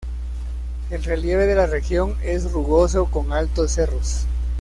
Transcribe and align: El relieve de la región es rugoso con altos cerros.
El 0.89 1.03
relieve 1.03 1.45
de 1.45 1.53
la 1.53 1.67
región 1.67 2.15
es 2.23 2.51
rugoso 2.51 3.05
con 3.05 3.31
altos 3.31 3.73
cerros. 3.73 4.25